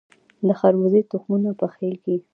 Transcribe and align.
د 0.47 0.49
خربوزې 0.59 1.01
تخمونه 1.11 1.49
پخیږي. 1.59 2.17